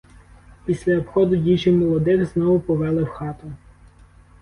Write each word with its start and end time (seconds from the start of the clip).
Після 0.65 0.97
обходу 0.97 1.35
діжі 1.35 1.71
молодих 1.71 2.25
знову 2.25 2.59
повели 2.59 3.03
в 3.03 3.07
хату. 3.09 3.51